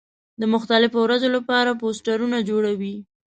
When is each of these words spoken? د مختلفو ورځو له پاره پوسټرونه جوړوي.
د 0.39 0.43
مختلفو 0.53 0.97
ورځو 1.01 1.27
له 1.35 1.41
پاره 1.49 1.71
پوسټرونه 1.81 2.37
جوړوي. 2.49 2.95